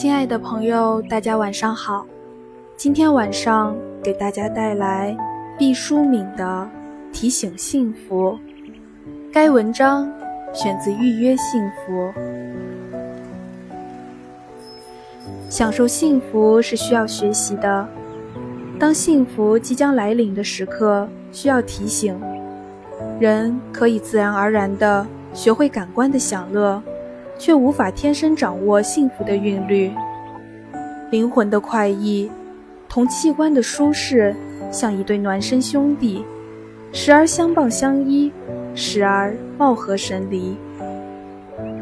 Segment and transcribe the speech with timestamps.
[0.00, 2.06] 亲爱的朋友，大家晚上好。
[2.74, 5.14] 今天晚上给大家带来
[5.58, 6.66] 毕淑敏的
[7.14, 8.30] 《提醒幸福》。
[9.30, 10.10] 该文章
[10.54, 11.92] 选自《预约幸福》。
[15.50, 17.86] 享受幸福是需要学习的。
[18.78, 22.18] 当幸福即将来临的时刻，需要提醒。
[23.20, 26.82] 人可以自然而然地学会感官的享乐。
[27.40, 29.90] 却无法天生掌握幸福的韵律，
[31.10, 32.30] 灵魂的快意
[32.86, 34.36] 同器官的舒适
[34.70, 36.22] 像一对孪生兄弟，
[36.92, 38.30] 时而相傍相依，
[38.74, 40.54] 时而貌合神离。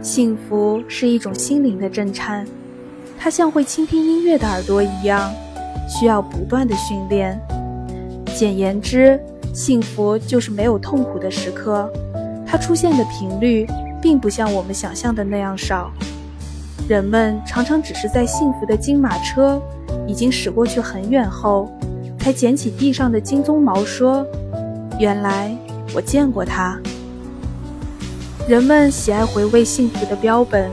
[0.00, 2.46] 幸福是一种心灵的震颤，
[3.18, 5.28] 它像会倾听音乐的耳朵一样，
[5.88, 7.36] 需要不断的训练。
[8.26, 9.18] 简言之，
[9.52, 11.92] 幸福就是没有痛苦的时刻，
[12.46, 13.66] 它出现的频率。
[14.00, 15.90] 并不像我们想象的那样少，
[16.88, 19.60] 人们常常只是在幸福的金马车
[20.06, 21.70] 已经驶过去很远后，
[22.18, 24.26] 才捡起地上的金鬃毛，说
[24.98, 25.56] ：“原来
[25.94, 26.78] 我见过它。”
[28.48, 30.70] 人们喜爱回味幸福的标本，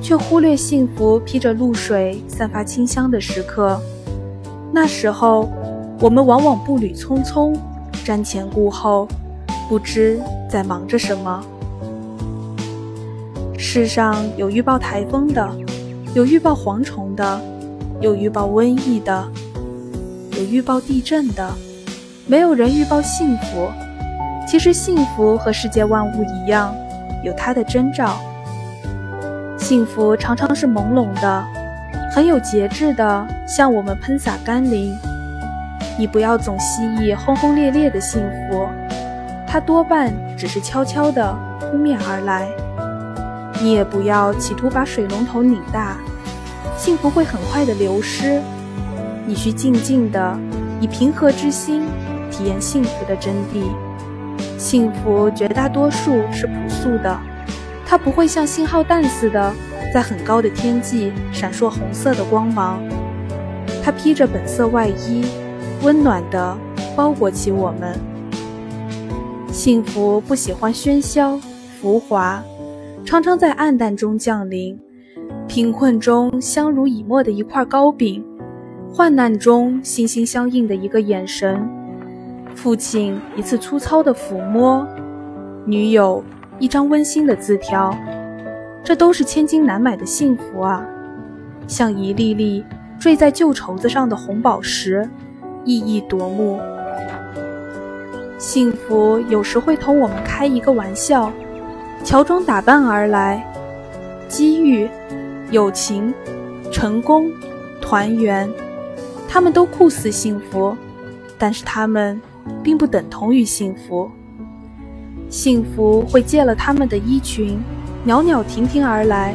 [0.00, 3.80] 却忽略幸福披着露水、散发清香的时刻。
[4.72, 5.48] 那时候，
[6.00, 7.56] 我们往往步履匆匆，
[8.04, 9.08] 瞻前顾后，
[9.68, 11.42] 不知在忙着什么。
[13.60, 15.50] 世上有预报台风的，
[16.14, 17.40] 有预报蝗虫的，
[18.00, 19.28] 有预报瘟疫的，
[20.30, 21.52] 有预报地震的，
[22.28, 23.68] 没有人预报幸福。
[24.46, 26.72] 其实幸福和世界万物一样，
[27.24, 28.20] 有它的征兆。
[29.56, 31.44] 幸福常常是朦胧的，
[32.12, 34.96] 很有节制的向我们喷洒甘霖。
[35.98, 38.68] 你不要总希冀轰轰烈烈的幸福，
[39.48, 42.48] 它多半只是悄悄地扑面而来。
[43.60, 45.96] 你也不要企图把水龙头拧大，
[46.76, 48.40] 幸福会很快的流失。
[49.26, 50.38] 你需静静的，
[50.80, 51.82] 以平和之心
[52.30, 53.64] 体验幸福的真谛。
[54.56, 57.18] 幸福绝大多数是朴素的，
[57.84, 59.52] 它不会像信号弹似的
[59.92, 62.80] 在很高的天际闪烁红色的光芒。
[63.84, 65.24] 它披着本色外衣，
[65.82, 66.56] 温暖的
[66.96, 67.98] 包裹起我们。
[69.52, 71.40] 幸福不喜欢喧嚣
[71.80, 72.42] 浮华。
[73.08, 74.78] 常常在暗淡中降临，
[75.46, 78.22] 贫困中相濡以沫的一块糕饼，
[78.92, 81.66] 患难中心心相印的一个眼神，
[82.54, 84.86] 父亲一次粗糙的抚摸，
[85.64, 86.22] 女友
[86.58, 87.96] 一张温馨的字条，
[88.84, 90.86] 这都是千金难买的幸福啊！
[91.66, 92.62] 像一粒粒
[92.98, 95.08] 坠在旧绸子上的红宝石，
[95.64, 96.60] 熠熠夺目。
[98.36, 101.32] 幸福有时会同我们开一个玩笑。
[102.08, 103.46] 乔装打扮而来，
[104.30, 104.88] 机遇、
[105.50, 106.14] 友情、
[106.72, 107.30] 成功、
[107.82, 108.48] 团圆，
[109.28, 110.74] 他们都酷似幸福，
[111.36, 112.18] 但是他们
[112.62, 114.10] 并不等同于幸福。
[115.28, 117.60] 幸福会借了他们的衣裙，
[118.04, 119.34] 袅袅婷婷而来，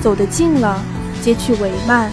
[0.00, 0.80] 走得近了，
[1.20, 2.08] 揭去帷幔，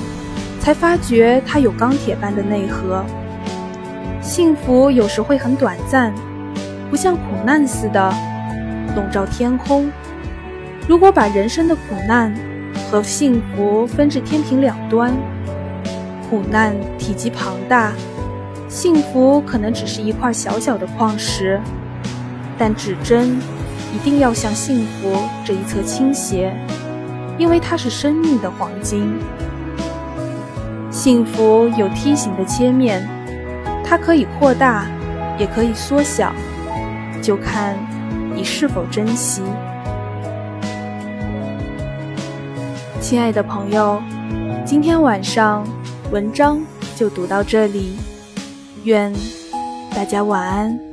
[0.59, 3.05] 才发觉它有钢铁般的内核。
[4.23, 6.11] 幸福有时会很短暂，
[6.89, 8.11] 不像苦难似的。
[8.95, 9.91] 笼罩天空。
[10.87, 12.33] 如果把人生的苦难
[12.89, 15.13] 和幸福分至天平两端，
[16.29, 17.93] 苦难体积庞大，
[18.67, 21.59] 幸福可能只是一块小小的矿石。
[22.57, 23.37] 但指针
[23.95, 26.53] 一定要向幸福这一侧倾斜，
[27.37, 29.17] 因为它是生命的黄金。
[30.91, 33.07] 幸福有梯形的切面，
[33.83, 34.85] 它可以扩大，
[35.39, 36.31] 也可以缩小，
[37.21, 37.75] 就看。
[38.35, 39.43] 你是否珍惜，
[42.99, 44.01] 亲爱的朋友？
[44.65, 45.63] 今天晚上
[46.11, 46.59] 文章
[46.95, 47.95] 就读到这里，
[48.85, 49.13] 愿
[49.95, 50.92] 大家晚安。